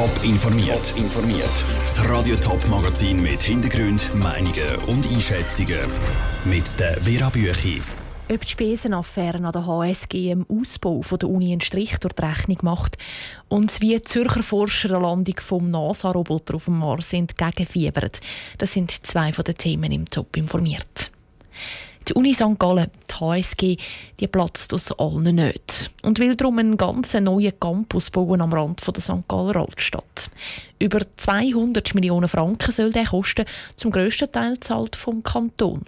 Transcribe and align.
Top 0.00 0.24
informiert. 0.24 0.94
informiert. 0.96 1.64
Das 1.82 2.08
Radio 2.08 2.34
Top 2.36 2.66
Magazin 2.68 3.20
mit 3.20 3.42
Hintergrund, 3.42 4.14
Meinungen 4.14 4.76
und 4.86 5.06
Einschätzungen 5.12 5.78
mit 6.46 6.80
der 6.80 6.98
Vera 7.02 7.28
Büchi. 7.28 7.82
Ob 8.32 8.40
die 8.40 8.48
Spesenaffäre 8.48 9.44
an 9.44 9.52
der 9.52 9.66
HSG 9.66 10.30
im 10.30 10.46
Ausbau 10.48 11.02
von 11.02 11.18
der 11.18 11.28
Uni 11.28 11.52
einen 11.52 11.60
Strich 11.60 11.98
durch 11.98 12.14
die 12.14 12.22
Rechnung 12.24 12.56
macht 12.62 12.96
und 13.48 13.78
wie 13.82 14.00
Zürcher 14.00 14.42
Forscher 14.42 14.88
eine 14.88 15.00
Landung 15.00 15.36
vom 15.38 15.70
NASA-Roboter 15.70 16.54
auf 16.54 16.64
dem 16.64 16.78
Mars 16.78 17.12
entgegenfiebern, 17.12 18.12
das 18.56 18.72
sind 18.72 19.06
zwei 19.06 19.34
von 19.34 19.44
den 19.44 19.58
Themen 19.58 19.92
im 19.92 20.08
Top 20.08 20.34
informiert. 20.34 21.10
Die 22.10 22.14
Uni 22.14 22.34
St. 22.34 22.58
Gallen, 22.58 22.90
die 23.08 23.14
HSG, 23.14 23.76
die 24.18 24.26
platzt 24.26 24.74
aus 24.74 24.90
allen 24.98 25.36
nicht 25.36 25.92
und 26.02 26.18
will 26.18 26.34
darum 26.34 26.58
einen 26.58 26.76
ganz 26.76 27.14
neuen 27.14 27.52
Campus 27.60 28.10
bauen 28.10 28.40
am 28.40 28.52
Rand 28.52 28.82
der 28.84 29.00
St. 29.00 29.28
Galler 29.28 29.54
Altstadt. 29.54 30.28
Über 30.80 31.02
200 31.16 31.94
Millionen 31.94 32.28
Franken 32.28 32.72
soll 32.72 32.90
der 32.90 33.04
kosten, 33.04 33.44
zum 33.76 33.92
grössten 33.92 34.32
Teil 34.32 34.58
zahlt 34.58 34.96
vom 34.96 35.22
Kanton. 35.22 35.84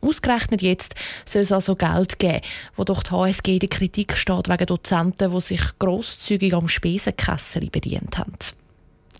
Ausgerechnet 0.00 0.62
jetzt 0.62 0.94
soll 1.26 1.42
es 1.42 1.50
also 1.50 1.74
Geld 1.74 2.20
geben, 2.20 2.42
wo 2.76 2.84
doch 2.84 3.02
die 3.02 3.10
HSG 3.10 3.54
in 3.54 3.58
der 3.58 3.68
Kritik 3.68 4.16
steht 4.16 4.48
wegen 4.48 4.66
Dozenten, 4.66 5.32
die 5.32 5.40
sich 5.40 5.76
grosszügig 5.80 6.54
am 6.54 6.68
Spesenkessel 6.68 7.68
bedient 7.70 8.16
haben. 8.16 8.34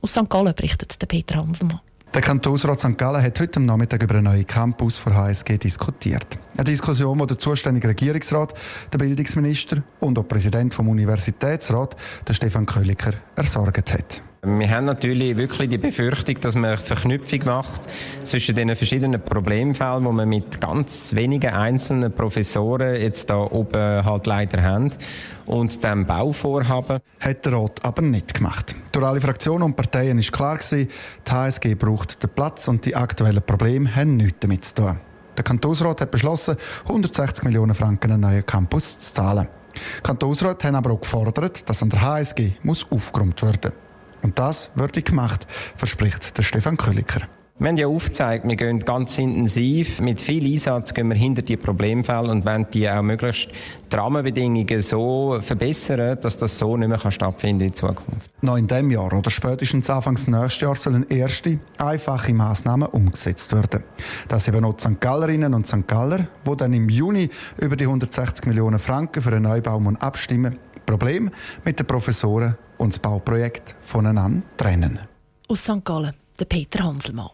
Aus 0.02 0.12
St. 0.12 0.30
Gallen 0.30 0.54
berichtet 0.54 0.96
Peter 1.08 1.38
Hanselmann. 1.38 1.80
Der 2.14 2.22
Kantonsrat 2.22 2.78
St. 2.78 2.96
Gallen 2.96 3.20
hat 3.20 3.40
heute 3.40 3.56
am 3.56 3.66
Nachmittag 3.66 4.00
über 4.04 4.14
einen 4.14 4.24
neuen 4.24 4.46
Campus 4.46 4.98
für 4.98 5.12
HSG 5.16 5.58
diskutiert. 5.58 6.38
Eine 6.56 6.62
Diskussion, 6.62 7.18
wo 7.18 7.26
der 7.26 7.36
zuständige 7.38 7.88
Regierungsrat, 7.88 8.54
der 8.92 8.98
Bildungsminister 8.98 9.82
und 9.98 10.16
auch 10.16 10.28
Präsident 10.28 10.72
vom 10.72 10.88
Universitätsrat, 10.88 11.96
der 12.28 12.34
Stefan 12.34 12.66
Köliker, 12.66 13.14
ersorgt 13.34 13.92
hat. 13.92 14.22
Wir 14.44 14.70
haben 14.70 14.84
natürlich 14.84 15.36
wirklich 15.36 15.70
die 15.70 15.78
Befürchtung, 15.78 16.40
dass 16.40 16.54
man 16.54 16.66
eine 16.66 16.76
Verknüpfung 16.76 17.46
macht 17.46 17.80
zwischen 18.22 18.54
den 18.54 18.76
verschiedenen 18.76 19.20
Problemfällen, 19.20 20.04
die 20.04 20.12
wir 20.12 20.26
mit 20.26 20.60
ganz 20.60 21.16
wenigen 21.16 21.52
einzelnen 21.52 22.12
Professoren 22.12 22.94
jetzt 22.94 23.28
da 23.28 23.38
oben 23.38 24.04
halt 24.04 24.28
leider 24.28 24.62
haben 24.62 24.92
und 25.46 25.82
dem 25.82 26.06
Bauvorhaben. 26.06 27.00
Hat 27.18 27.44
der 27.44 27.54
Rat 27.54 27.84
aber 27.84 28.02
nicht 28.02 28.34
gemacht. 28.34 28.76
Durch 28.94 29.04
alle 29.04 29.20
Fraktionen 29.20 29.64
und 29.64 29.74
Parteien 29.74 30.20
ist 30.20 30.30
klar 30.30 30.56
gewesen, 30.56 30.88
die 31.26 31.30
HSG 31.32 31.74
braucht 31.74 32.22
den 32.22 32.30
Platz 32.30 32.68
und 32.68 32.86
die 32.86 32.94
aktuellen 32.94 33.42
Probleme 33.42 33.92
haben 33.92 34.16
nichts 34.16 34.38
damit 34.38 34.64
zu 34.64 34.74
tun. 34.76 35.00
Der 35.36 35.42
Kantonsrat 35.42 36.00
hat 36.00 36.12
beschlossen, 36.12 36.54
160 36.86 37.42
Millionen 37.42 37.74
Franken 37.74 38.12
einen 38.12 38.20
neuen 38.20 38.46
Campus 38.46 38.96
zu 39.00 39.14
zahlen. 39.14 39.48
Die 39.74 40.02
Kantonsrat 40.04 40.62
haben 40.62 40.76
aber 40.76 40.92
auch 40.92 41.00
gefordert, 41.00 41.68
dass 41.68 41.82
an 41.82 41.90
der 41.90 42.02
HSG 42.02 42.52
muss 42.62 42.86
aufgeräumt 42.88 43.42
werden 43.42 43.72
muss. 43.72 44.22
Und 44.22 44.38
das 44.38 44.70
wird 44.76 45.04
gemacht, 45.04 45.44
verspricht 45.74 46.38
der 46.38 46.44
Stefan 46.44 46.76
Köliker. 46.76 47.22
Wir 47.56 47.68
haben 47.68 47.76
ja 47.76 47.86
aufgezeigt, 47.86 48.48
wir 48.48 48.56
gehen 48.56 48.80
ganz 48.80 49.16
intensiv, 49.16 50.00
mit 50.00 50.20
viel 50.20 50.44
Einsatz 50.44 50.92
gehen 50.92 51.06
wir 51.06 51.14
hinter 51.14 51.42
die 51.42 51.56
Problemfälle 51.56 52.28
und 52.28 52.44
wollen 52.44 52.66
die 52.74 52.90
auch 52.90 53.00
möglichst 53.00 53.48
die 53.92 53.96
Rahmenbedingungen 53.96 54.80
so 54.80 55.38
verbessern, 55.40 56.18
dass 56.20 56.36
das 56.36 56.58
so 56.58 56.76
nicht 56.76 56.88
mehr 56.88 57.12
stattfinden 57.12 57.62
in 57.62 57.72
Zukunft. 57.72 58.28
Noch 58.42 58.56
in 58.56 58.66
diesem 58.66 58.90
Jahr 58.90 59.12
oder 59.12 59.30
spätestens 59.30 59.88
Anfangs 59.88 60.26
nächstes 60.26 60.62
Jahr 60.62 60.74
sollen 60.74 61.06
erste, 61.08 61.60
einfache 61.78 62.34
Massnahmen 62.34 62.88
umgesetzt 62.88 63.52
werden. 63.52 63.84
Das 64.26 64.48
eben 64.48 64.64
auch 64.64 64.74
die 64.74 64.82
St. 64.82 65.00
Gallerinnen 65.00 65.54
und 65.54 65.64
St. 65.64 65.86
Galler, 65.86 66.26
die 66.44 66.56
dann 66.56 66.72
im 66.72 66.88
Juni 66.88 67.30
über 67.60 67.76
die 67.76 67.84
160 67.84 68.46
Millionen 68.46 68.80
Franken 68.80 69.22
für 69.22 69.30
einen 69.30 69.44
Neubau 69.44 69.80
abstimmen 70.00 70.58
Problem 70.86 71.30
mit 71.64 71.78
den 71.78 71.86
Professoren 71.86 72.56
und 72.78 72.94
das 72.94 72.98
Bauprojekt 72.98 73.76
voneinander 73.80 74.42
trennen. 74.56 74.98
Aus 75.46 75.62
St. 75.62 75.84
Gallen, 75.84 76.14
der 76.40 76.46
Peter 76.46 76.82
Hanselmann. 76.82 77.30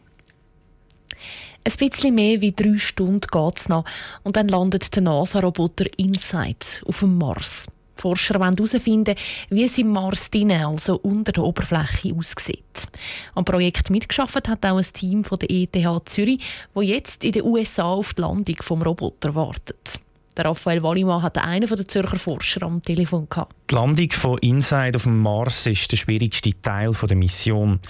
Ein 1.62 1.76
bisschen 1.76 2.14
mehr 2.14 2.40
wie 2.40 2.52
drei 2.52 2.78
Stunden 2.78 3.20
geht 3.20 3.58
es 3.58 3.68
noch 3.68 3.84
und 4.22 4.36
dann 4.36 4.48
landet 4.48 4.94
der 4.94 5.02
NASA-Roboter 5.02 5.84
InSight 5.98 6.82
auf 6.86 7.00
dem 7.00 7.18
Mars. 7.18 7.66
Forscher 7.96 8.40
wollen 8.40 8.56
herausfinden, 8.56 9.14
wie 9.50 9.64
es 9.64 9.76
im 9.76 9.88
Mars 9.88 10.30
drinnen, 10.30 10.64
also 10.64 10.96
unter 10.96 11.32
der 11.32 11.44
Oberfläche, 11.44 12.14
aussieht. 12.14 12.88
Am 13.34 13.44
Projekt 13.44 13.90
mitgeschafft 13.90 14.48
hat 14.48 14.64
auch 14.64 14.78
ein 14.78 14.92
Team 14.92 15.22
von 15.22 15.38
der 15.38 15.50
ETH 15.50 16.08
Zürich, 16.08 16.42
wo 16.72 16.80
jetzt 16.80 17.24
in 17.24 17.32
den 17.32 17.44
USA 17.44 17.84
auf 17.84 18.14
die 18.14 18.22
Landung 18.22 18.56
vom 18.60 18.80
Roboter 18.80 19.34
wartet. 19.34 20.00
Der 20.36 20.44
Raphael 20.44 20.82
Wallimann 20.82 21.22
hat 21.22 21.38
einen 21.38 21.68
der 21.68 21.88
Zürcher 21.88 22.18
Forscher 22.18 22.62
am 22.62 22.82
Telefon 22.82 23.28
gehabt. 23.28 23.54
Die 23.70 23.74
Landung 23.74 24.10
von 24.12 24.38
Inside 24.38 24.96
auf 24.96 25.02
dem 25.02 25.18
Mars 25.18 25.66
ist 25.66 25.90
der 25.90 25.96
schwierigste 25.96 26.52
Teil 26.62 26.92
der 26.92 27.16
Mission. 27.16 27.80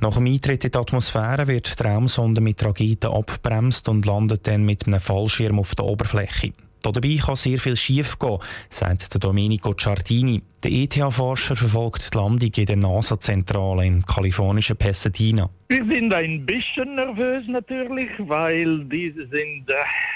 Nach 0.00 0.14
dem 0.14 0.26
Eintritt 0.26 0.64
in 0.64 0.70
die 0.70 0.78
Atmosphäre 0.78 1.46
wird 1.46 1.78
die 1.78 1.82
Raumsonde 1.82 2.40
mit 2.40 2.62
Raketen 2.62 3.10
abbremst 3.10 3.88
und 3.88 4.04
landet 4.04 4.46
dann 4.46 4.64
mit 4.64 4.86
einem 4.86 5.00
Fallschirm 5.00 5.58
auf 5.58 5.74
der 5.74 5.86
Oberfläche. 5.86 6.52
Dabei 6.82 7.16
kann 7.16 7.36
sehr 7.36 7.58
viel 7.58 7.76
schiefgehen, 7.76 8.38
sagt 8.70 9.22
Domenico 9.22 9.74
Ciardini. 9.74 10.42
Der 10.62 10.70
ETH-Forscher 10.70 11.56
verfolgt 11.56 12.12
die 12.12 12.18
Landung 12.18 12.50
in 12.56 12.66
der 12.66 12.76
NASA-Zentrale 12.76 13.86
im 13.86 14.04
kalifornischen 14.04 14.76
Pasadena. 14.76 15.50
Wir 15.68 15.84
sind 15.84 16.12
ein 16.12 16.46
bisschen 16.46 16.94
nervös 16.94 17.46
natürlich, 17.48 18.10
weil 18.18 18.84
diese 18.84 19.26
sind 19.28 19.68
äh, 19.68 19.74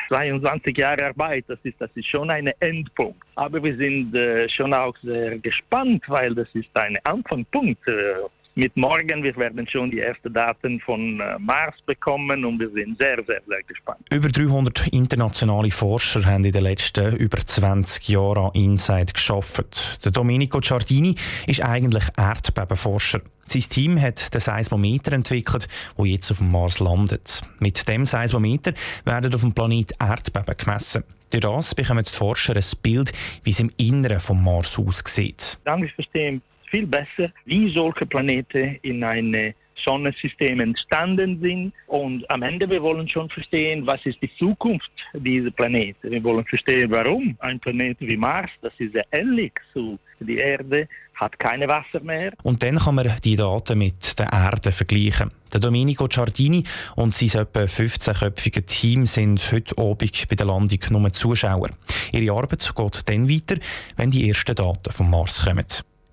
22 0.09 0.77
Jahre 0.77 1.07
Arbeit. 1.07 1.45
Das 1.49 1.59
ist, 1.63 1.81
das 1.81 1.91
ist 1.95 2.07
schon 2.07 2.31
ein 2.31 2.49
Endpunkt. 2.61 3.23
Aber 3.35 3.63
wir 3.63 3.77
sind 3.77 4.15
äh, 4.15 4.49
schon 4.49 4.73
auch 4.73 4.97
sehr 5.03 5.39
gespannt, 5.39 6.05
weil 6.09 6.35
das 6.35 6.49
ist 6.55 6.69
ein 6.75 6.97
Anfangspunkt. 7.05 7.87
Äh, 7.89 8.15
mit 8.55 8.77
morgen. 8.77 9.23
Wir 9.23 9.37
werden 9.37 9.67
schon 9.67 9.91
die 9.91 10.01
ersten 10.01 10.33
Daten 10.33 10.81
von 10.81 11.21
äh, 11.21 11.39
Mars 11.39 11.81
bekommen 11.87 12.45
und 12.45 12.61
wir 12.61 12.71
sind 12.71 12.99
sehr, 12.99 13.23
sehr, 13.25 13.41
sehr 13.47 13.63
gespannt. 13.63 14.01
Über 14.11 14.29
300 14.29 14.89
internationale 14.89 15.71
Forscher 15.71 16.25
haben 16.25 16.45
in 16.45 16.53
den 16.53 16.63
letzten 16.63 17.17
über 17.17 17.39
20 17.39 18.09
Jahren 18.09 18.47
an 18.47 18.55
InSight 18.55 19.15
geschafft. 19.15 20.05
Der 20.05 20.13
Domenico 20.13 20.61
Ciardini 20.61 21.15
ist 21.47 21.63
eigentlich 21.63 22.05
Erdbebenforscher. 22.17 23.21
Sein 23.47 23.63
Team 23.63 24.01
hat 24.01 24.33
den 24.33 24.41
Seismometer 24.41 25.13
entwickelt, 25.13 25.67
wo 25.97 26.05
jetzt 26.05 26.31
auf 26.31 26.39
dem 26.39 26.53
Mars 26.53 26.79
landet. 26.79 27.43
Mit 27.59 27.89
dem 27.89 28.07
Seismometer 28.07 28.75
werden 29.05 29.35
auf 29.35 29.41
dem 29.41 29.53
Planet 29.53 29.93
Erdbeben 29.99 30.57
gemessen. 30.57 31.05
Durch 31.31 31.43
das 31.43 31.75
bekommen 31.75 32.05
die 32.05 32.11
Forscher 32.11 32.55
ein 32.57 32.65
Bild, 32.83 33.13
wie 33.45 33.51
es 33.51 33.61
im 33.61 33.73
Inneren 33.77 34.21
vom 34.21 34.43
Mars 34.43 34.79
aussieht. 34.79 35.59
Dann 35.65 35.89
verstehen 35.89 36.43
viel 36.71 36.87
besser, 36.87 37.33
wie 37.45 37.73
solche 37.73 38.07
Planeten 38.07 38.79
in 38.83 39.03
einem 39.05 39.55
Sonnensystem 39.85 40.61
entstanden 40.61 41.41
sind. 41.41 41.73
Und 41.87 42.29
am 42.31 42.43
Ende 42.43 42.69
wir 42.69 42.83
wollen 42.83 43.09
schon 43.09 43.29
verstehen, 43.29 43.87
was 43.87 44.05
ist 44.07 44.19
die 44.23 44.31
Zukunft 44.37 44.91
dieser 45.15 45.51
Planeten. 45.51 46.11
Wir 46.11 46.23
wollen 46.23 46.45
verstehen, 46.45 46.91
warum 46.91 47.37
ein 47.41 47.61
Planet 47.61 47.97
wie 48.01 48.17
Mars, 48.17 48.51
das 48.63 48.73
ist 48.79 48.93
sehr 48.93 49.07
ähnlich 49.13 49.53
zu 49.73 49.99
der 50.21 50.45
Erde, 50.45 50.89
hat 51.15 51.39
keine 51.39 51.67
Wasser 51.67 52.01
mehr. 52.01 52.33
Und 52.43 52.63
dann 52.63 52.79
kann 52.79 52.95
man 52.95 53.11
die 53.25 53.37
Daten 53.37 53.79
mit 53.79 54.19
der 54.19 54.31
Erde 54.31 54.71
vergleichen. 54.71 55.31
Der 55.53 55.61
Domenico 55.61 56.07
Giardini 56.07 56.65
und 56.95 57.15
sein 57.15 57.43
etwa 57.43 57.61
15-köpfige 57.61 58.65
Team 58.67 59.07
sind 59.07 59.51
heute 59.51 59.79
Abend 59.79 60.29
bei 60.29 60.37
der 60.37 60.47
Landung 60.47 60.79
nur 60.91 61.13
Zuschauer. 61.13 61.71
Ihre 62.13 62.35
Arbeit 62.35 62.71
geht 62.75 63.09
dann 63.09 63.31
weiter, 63.31 63.57
wenn 63.97 64.11
die 64.11 64.29
ersten 64.29 64.55
Daten 64.55 64.93
vom 64.93 65.11
Mars 65.11 65.45
kommen 65.45 65.65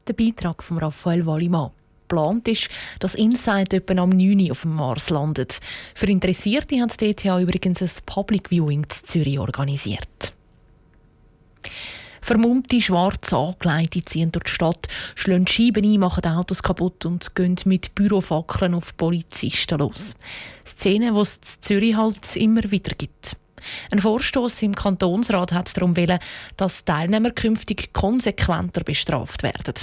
der 0.07 0.13
Beitrag 0.13 0.63
von 0.63 0.77
Raphael 0.77 1.25
Wallimann. 1.25 1.71
Geplant 2.07 2.47
ist, 2.47 2.69
dass 2.99 3.15
Insight 3.15 3.73
etwa 3.73 4.01
am 4.01 4.09
9. 4.09 4.39
Uhr 4.39 4.51
auf 4.51 4.61
dem 4.61 4.75
Mars 4.75 5.09
landet. 5.09 5.59
Für 5.93 6.05
Interessierte 6.05 6.79
hat 6.81 6.99
die 7.01 7.09
ETH 7.09 7.25
übrigens 7.25 7.81
ein 7.81 7.89
Public 8.05 8.49
Viewing 8.49 8.83
in 8.83 8.89
Zürich 8.89 9.39
organisiert. 9.39 10.33
Vermummte, 12.21 12.81
schwarz 12.81 13.31
angekleidete 13.31 14.03
ziehen 14.03 14.31
durch 14.33 14.45
die 14.45 14.51
Stadt, 14.51 14.87
schlagen 15.15 15.47
Scheiben 15.47 15.85
ein, 15.85 15.99
machen 15.99 16.25
Autos 16.25 16.61
kaputt 16.61 17.05
und 17.05 17.35
gehen 17.35 17.55
mit 17.63 17.95
Bürofackeln 17.95 18.73
auf 18.73 18.97
Polizisten 18.97 19.79
los. 19.79 20.15
Szenen, 20.65 21.13
die 21.13 21.21
es 21.21 21.37
in 21.37 21.61
Zürich 21.61 21.95
halt 21.95 22.35
immer 22.35 22.69
wieder 22.69 22.95
gibt. 22.95 23.37
Ein 23.91 23.99
Vorstoß 23.99 24.61
im 24.63 24.75
Kantonsrat 24.75 25.51
hat 25.53 25.75
darum 25.75 25.95
willen, 25.95 26.19
dass 26.57 26.83
Teilnehmer 26.83 27.31
künftig 27.31 27.93
konsequenter 27.93 28.83
bestraft 28.83 29.43
werden. 29.43 29.75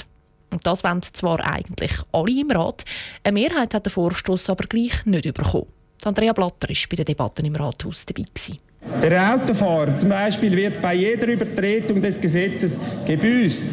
Und 0.54 0.64
das 0.64 0.84
wollen 0.84 1.02
zwar 1.02 1.44
eigentlich 1.44 1.90
alle 2.12 2.40
im 2.40 2.50
Rat, 2.52 2.84
eine 3.24 3.32
Mehrheit 3.32 3.74
hat 3.74 3.86
den 3.86 3.90
Vorstoß 3.90 4.50
aber 4.50 4.64
gleich 4.68 5.04
nicht 5.04 5.34
bekommen. 5.34 5.66
Andrea 6.04 6.32
Blatter 6.32 6.68
war 6.68 6.76
bei 6.90 6.96
den 6.96 7.04
Debatten 7.04 7.44
im 7.44 7.56
Rathaus 7.56 8.06
dabei. 8.06 8.22
Gewesen. 8.22 8.60
Der 9.02 9.34
Autofahrer 9.34 9.98
zum 9.98 10.10
Beispiel 10.10 10.56
wird 10.56 10.80
bei 10.80 10.94
jeder 10.94 11.26
Übertretung 11.26 12.00
des 12.00 12.20
Gesetzes 12.20 12.78
gebüßt. 13.04 13.66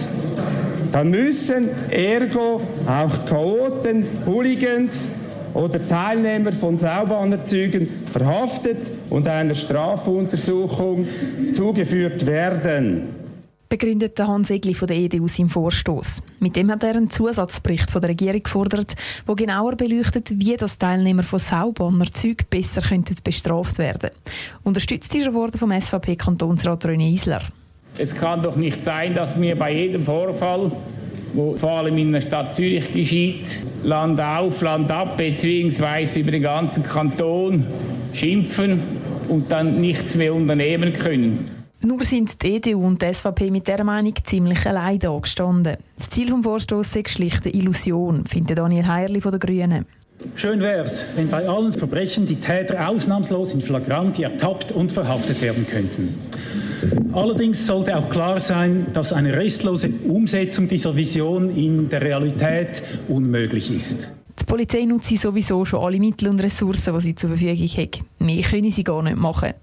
Dann 0.91 1.11
müssen 1.11 1.69
ergo 1.91 2.61
auch 2.87 3.25
Chaoten, 3.25 4.25
Hooligans 4.25 5.07
oder 5.53 5.87
Teilnehmer 5.87 6.53
von 6.53 6.79
Saubanerzügen 6.79 8.05
verhaftet 8.11 8.91
und 9.11 9.27
einer 9.27 9.53
Strafuntersuchung 9.53 11.07
zugeführt 11.53 12.25
werden. 12.25 13.20
Begründet 13.71 14.19
Hans 14.19 14.49
Egli 14.49 14.73
von 14.73 14.89
der 14.89 14.97
EDU 14.97 15.29
seinen 15.29 15.47
Vorstoß. 15.47 16.21
Mit 16.41 16.57
dem 16.57 16.69
hat 16.69 16.83
er 16.83 16.97
einen 16.97 17.09
Zusatzbericht 17.09 17.89
von 17.89 18.01
der 18.01 18.09
Regierung 18.09 18.43
gefordert, 18.43 18.95
der 19.25 19.35
genauer 19.35 19.77
beleuchtet, 19.77 20.29
wie 20.35 20.57
das 20.57 20.77
Teilnehmer 20.77 21.23
von 21.23 21.39
Saubannerzügen 21.39 22.45
besser 22.49 22.81
könnten 22.81 23.15
bestraft 23.23 23.79
werden. 23.79 24.09
Unterstützt 24.63 25.15
ist 25.15 25.25
er 25.25 25.33
worden 25.33 25.57
vom 25.57 25.71
SVP-Kantonsrat 25.71 26.85
René 26.85 27.13
Isler. 27.13 27.41
Es 27.97 28.13
kann 28.13 28.43
doch 28.43 28.57
nicht 28.57 28.83
sein, 28.83 29.15
dass 29.15 29.39
wir 29.39 29.57
bei 29.57 29.73
jedem 29.73 30.03
Vorfall, 30.03 30.73
wo 31.33 31.55
vor 31.55 31.71
allem 31.71 31.97
in 31.97 32.11
der 32.11 32.21
Stadt 32.21 32.53
Zürich 32.53 32.91
geschieht, 32.91 33.57
Land 33.83 34.19
auf, 34.19 34.61
Land 34.61 34.91
ab 34.91 35.15
bzw. 35.15 36.19
über 36.19 36.31
den 36.31 36.43
ganzen 36.43 36.83
Kanton 36.83 37.65
schimpfen 38.11 38.81
und 39.29 39.49
dann 39.49 39.79
nichts 39.79 40.13
mehr 40.15 40.33
unternehmen 40.33 40.91
können. 40.91 41.60
Nur 41.83 42.01
sind 42.01 42.43
die 42.43 42.57
EDU 42.57 42.85
und 42.85 43.01
die 43.01 43.11
SVP 43.11 43.49
mit 43.49 43.67
dieser 43.67 43.83
Meinung 43.83 44.13
ziemlich 44.23 44.67
allein 44.67 44.99
da 44.99 45.17
gestanden. 45.17 45.77
Das 45.97 46.11
Ziel 46.11 46.27
des 46.27 46.43
Vorstoßes 46.43 46.95
ist 46.97 47.09
schlichte 47.09 47.49
Illusion, 47.49 48.23
findet 48.27 48.59
Daniel 48.59 48.85
Heierli 48.85 49.19
von 49.19 49.31
den 49.31 49.39
Grünen. 49.39 49.85
Schön 50.35 50.59
wäre 50.59 50.85
es, 50.85 51.03
wenn 51.15 51.29
bei 51.29 51.47
allen 51.49 51.73
Verbrechen 51.73 52.27
die 52.27 52.35
Täter 52.35 52.87
ausnahmslos 52.87 53.53
in 53.53 53.61
Flagranti 53.61 54.21
ertappt 54.21 54.71
und 54.71 54.91
verhaftet 54.91 55.41
werden 55.41 55.65
könnten. 55.65 56.19
Allerdings 57.13 57.65
sollte 57.65 57.97
auch 57.97 58.09
klar 58.09 58.39
sein, 58.39 58.85
dass 58.93 59.11
eine 59.11 59.35
restlose 59.35 59.89
Umsetzung 60.07 60.67
dieser 60.67 60.95
Vision 60.95 61.55
in 61.55 61.89
der 61.89 62.01
Realität 62.01 62.83
unmöglich 63.07 63.71
ist. 63.71 64.07
Die 64.39 64.45
Polizei 64.45 64.85
nutzt 64.85 65.15
sowieso 65.17 65.65
schon 65.65 65.83
alle 65.83 65.99
Mittel 65.99 66.29
und 66.29 66.41
Ressourcen, 66.41 66.93
die 66.93 67.01
sie 67.01 67.15
zur 67.15 67.31
Verfügung 67.31 67.67
hat. 67.67 67.99
Mehr 68.19 68.43
können 68.43 68.71
sie 68.71 68.83
gar 68.83 69.03
nicht 69.03 69.17
machen. 69.17 69.53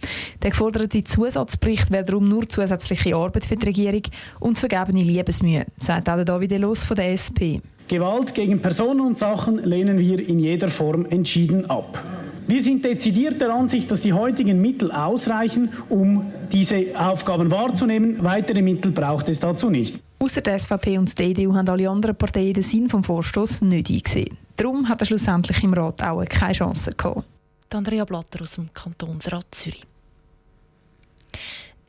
Der 0.43 0.51
geforderte 0.51 1.03
Zusatzbericht 1.05 1.91
wäre 1.91 2.05
darum 2.05 2.29
nur 2.29 2.49
zusätzliche 2.49 3.17
Arbeit 3.17 3.47
für 3.47 3.57
die 3.57 3.67
Regierung 3.67 4.03
und 4.41 4.59
vergebene 4.59 5.03
Liebesmühe, 5.03 5.67
sagt 5.79 6.09
auch 6.09 6.23
David 6.25 6.53
Elos 6.53 6.85
von 6.85 6.97
der 6.97 7.13
SP. 7.17 7.61
Gewalt 7.89 8.35
gegen 8.35 8.61
Personen 8.61 9.01
und 9.01 9.19
Sachen 9.19 9.65
lehnen 9.65 9.99
wir 9.99 10.27
in 10.29 10.39
jeder 10.39 10.71
Form 10.71 11.07
entschieden 11.07 11.69
ab. 11.71 12.05
Wir 12.47 12.63
sind 12.63 12.85
dezidiert 12.85 13.41
der 13.41 13.51
Ansicht, 13.51 13.91
dass 13.91 14.03
die 14.03 14.13
heutigen 14.13 14.61
Mittel 14.61 14.91
ausreichen, 14.91 15.71
um 15.89 16.33
diese 16.51 16.99
Aufgaben 16.99 17.51
wahrzunehmen. 17.51 18.23
Weitere 18.23 18.63
Mittel 18.63 18.93
braucht 18.93 19.29
es 19.29 19.41
dazu 19.41 19.69
nicht. 19.69 19.99
Außer 20.19 20.41
der 20.41 20.59
SVP 20.59 20.99
und 20.99 21.19
der 21.19 21.27
EDU 21.27 21.55
haben 21.55 21.69
alle 21.69 21.91
anderen 21.91 22.17
Parteien 22.17 22.55
den 22.55 22.63
Sinn 22.63 22.89
des 22.89 23.07
Vorstoßes 23.07 23.63
nicht 23.63 23.91
eingesehen. 23.91 24.48
Darum 24.59 24.89
hat 24.89 25.01
er 25.01 25.07
schlussendlich 25.07 25.63
im 25.63 25.73
Rat 25.73 26.03
auch 26.03 26.25
keine 26.25 26.53
Chance 26.53 26.93
gehabt. 26.93 27.25
Andrea 27.73 28.05
Blatter 28.05 28.43
aus 28.43 28.57
dem 28.57 28.73
Kantonsrat 28.75 29.47
Zürich. 29.53 29.85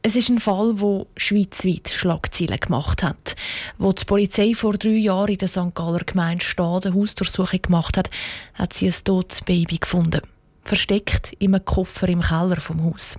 Es 0.04 0.16
ist 0.16 0.30
ein 0.30 0.40
Fall, 0.40 0.76
der 0.76 1.08
schweizweit 1.18 1.90
Schlagzeilen 1.90 2.60
gemacht 2.60 3.02
hat. 3.02 3.36
Wo 3.80 3.92
die 3.92 4.06
Polizei 4.06 4.54
vor 4.54 4.74
drei 4.74 4.92
Jahren 4.92 5.32
in 5.32 5.40
der 5.40 5.48
St. 5.48 5.74
Galler 5.74 6.04
Gemeinde 6.06 6.46
Stade 6.46 6.94
Hausdurchsuchung 6.94 7.62
gemacht 7.64 7.98
hat, 7.98 8.12
hat 8.54 8.74
sie 8.74 8.86
ein 8.86 9.04
totes 9.04 9.42
Baby 9.42 9.80
gefunden. 9.80 10.22
Versteckt 10.64 11.34
in 11.40 11.56
einem 11.56 11.66
Koffer 11.66 12.08
im 12.08 12.22
Keller 12.22 12.62
vom 12.62 12.84
Haus. 12.84 13.18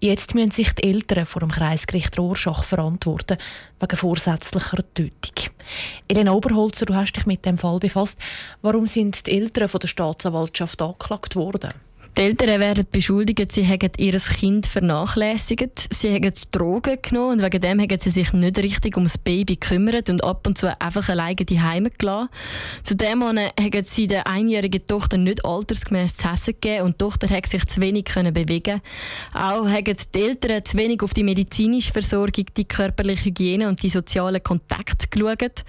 Jetzt 0.00 0.34
müssen 0.34 0.50
sich 0.50 0.72
die 0.74 0.84
Eltern 0.84 1.24
vor 1.24 1.40
dem 1.40 1.50
Kreisgericht 1.50 2.18
Rorschach 2.18 2.64
verantworten 2.64 3.38
wegen 3.80 3.96
vorsätzlicher 3.96 4.78
Tötung. 4.92 5.50
Elena 6.06 6.32
Oberholzer, 6.32 6.84
du 6.84 6.94
hast 6.94 7.12
dich 7.12 7.24
mit 7.24 7.46
dem 7.46 7.56
Fall 7.56 7.78
befasst. 7.78 8.18
Warum 8.60 8.86
sind 8.86 9.26
die 9.26 9.32
Eltern 9.32 9.68
von 9.68 9.80
der 9.80 9.88
Staatsanwaltschaft 9.88 10.82
angeklagt 10.82 11.34
worden? 11.34 11.72
Die 12.16 12.22
Eltern 12.22 12.60
werden 12.60 12.86
beschuldigt, 12.90 13.52
sie 13.52 13.62
hätten 13.62 13.90
ihr 13.98 14.18
Kind 14.18 14.66
vernachlässigt, 14.66 15.88
sie 15.92 16.08
hätten 16.08 16.32
Drogen 16.50 16.96
genommen 17.02 17.32
und 17.32 17.42
wegen 17.44 17.60
dem 17.60 17.78
haben 17.78 18.00
sie 18.00 18.08
sich 18.08 18.32
nicht 18.32 18.56
richtig 18.56 18.96
ums 18.96 19.18
Baby 19.18 19.56
gekümmert 19.56 20.08
und 20.08 20.24
ab 20.24 20.46
und 20.46 20.56
zu 20.56 20.80
einfach 20.80 21.10
alleine 21.10 21.36
die 21.36 21.60
Heime 21.60 21.90
gelassen. 21.90 22.30
Zudem 22.84 23.22
haben 23.22 23.84
sie 23.84 24.06
der 24.06 24.26
einjährigen 24.26 24.86
Tochter 24.86 25.18
nicht 25.18 25.44
altersgemäß 25.44 26.16
zu 26.16 26.28
essen 26.28 26.54
gegeben 26.58 26.86
und 26.86 26.94
die 26.94 27.04
Tochter 27.04 27.28
hat 27.28 27.48
sich 27.48 27.66
zu 27.66 27.82
wenig 27.82 28.06
können 28.06 28.32
bewegen. 28.32 28.80
Auch 29.34 29.68
haben 29.68 29.96
die 30.14 30.18
Eltern 30.18 30.64
zu 30.64 30.78
wenig 30.78 31.02
auf 31.02 31.12
die 31.12 31.22
medizinische 31.22 31.92
Versorgung, 31.92 32.46
die 32.56 32.64
körperliche 32.64 33.26
Hygiene 33.26 33.68
und 33.68 33.82
die 33.82 33.90
sozialen 33.90 34.42
Kontakte 34.42 35.06
geschaut. 35.10 35.66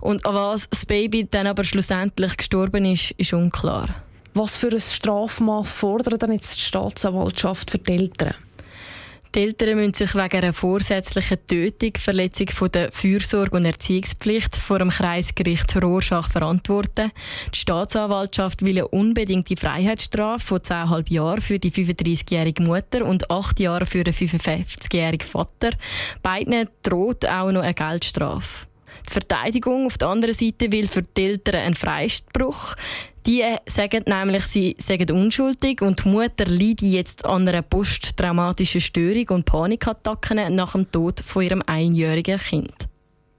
Und 0.00 0.26
an 0.26 0.34
was 0.34 0.68
das 0.68 0.84
Baby 0.84 1.26
dann 1.30 1.46
aber 1.46 1.64
schlussendlich 1.64 2.36
gestorben 2.36 2.84
ist, 2.84 3.12
ist 3.12 3.32
unklar. 3.32 4.05
Was 4.38 4.54
für 4.54 4.68
ein 4.68 4.78
Strafmaß 4.78 5.72
fordert 5.72 6.22
dann 6.22 6.30
jetzt 6.30 6.56
die 6.56 6.60
Staatsanwaltschaft 6.60 7.70
für 7.70 7.78
die 7.78 7.92
Eltern? 7.92 8.34
Die 9.34 9.40
Eltern 9.40 9.76
müssen 9.76 9.94
sich 9.94 10.14
wegen 10.14 10.36
einer 10.36 10.52
vorsätzlichen 10.52 11.38
Tötung, 11.46 11.92
Verletzung 11.96 12.48
von 12.50 12.70
der 12.70 12.92
Fürsorge 12.92 13.56
und 13.56 13.64
Erziehungspflicht 13.64 14.54
vor 14.56 14.78
dem 14.78 14.90
Kreisgericht 14.90 15.82
Rorschach 15.82 16.28
verantworten. 16.28 17.12
Die 17.54 17.58
Staatsanwaltschaft 17.58 18.60
will 18.60 18.76
eine 18.76 18.88
unbedingte 18.88 19.56
Freiheitsstrafe 19.56 20.46
von 20.46 20.58
10,5 20.58 21.12
Jahren 21.14 21.40
für 21.40 21.58
die 21.58 21.72
35-jährige 21.72 22.62
Mutter 22.62 23.06
und 23.06 23.30
8 23.30 23.58
Jahre 23.60 23.86
für 23.86 24.04
den 24.04 24.12
55-jährigen 24.12 25.26
Vater. 25.26 25.70
Beiden 26.22 26.68
droht 26.82 27.26
auch 27.26 27.52
noch 27.52 27.62
eine 27.62 27.72
Geldstrafe. 27.72 28.66
Die 29.08 29.12
Verteidigung 29.12 29.86
auf 29.86 29.96
der 29.96 30.08
anderen 30.08 30.34
Seite 30.34 30.70
will 30.72 30.88
für 30.88 31.02
die 31.02 31.24
Eltern 31.24 31.56
einen 31.56 31.74
Freispruch. 31.74 32.74
Die 33.26 33.42
sagen 33.66 34.04
nämlich, 34.06 34.44
sie 34.44 34.76
seien 34.78 35.10
unschuldig 35.10 35.82
und 35.82 36.04
die 36.04 36.08
Mutter 36.08 36.44
leidet 36.46 36.82
jetzt 36.82 37.24
an 37.24 37.48
einer 37.48 37.62
posttraumatischen 37.62 38.80
Störung 38.80 39.28
und 39.30 39.46
Panikattacken 39.46 40.54
nach 40.54 40.72
dem 40.72 40.88
Tod 40.92 41.18
von 41.18 41.42
ihrem 41.42 41.62
einjährigen 41.66 42.38
Kind. 42.38 42.86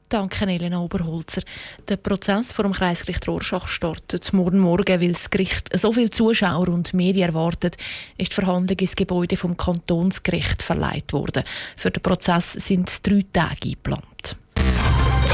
Danke, 0.10 0.46
Elena 0.46 0.82
Oberholzer. 0.82 1.42
Der 1.88 1.96
Prozess 1.96 2.52
vor 2.52 2.64
dem 2.64 2.74
Kreisgericht 2.74 3.26
Rorschach 3.30 3.70
startet 3.70 4.34
morgen 4.34 4.60
Morgen, 4.60 5.02
weil 5.02 5.14
das 5.14 5.30
Gericht 5.30 5.70
so 5.78 5.94
viele 5.94 6.10
Zuschauer 6.10 6.68
und 6.68 6.94
Medien 6.94 7.30
erwartet, 7.30 7.78
ist 8.18 8.32
die 8.32 8.36
Verhandlung 8.36 8.80
ins 8.80 8.96
Gebäude 8.96 9.38
vom 9.38 9.56
Kantonsgericht 9.56 10.64
verleiht 10.64 11.14
worden. 11.14 11.44
Für 11.78 11.92
den 11.92 12.04
Prozess 12.04 12.54
sind 12.54 13.06
drei 13.08 13.24
Tage 13.32 13.70
geplant. 13.70 14.38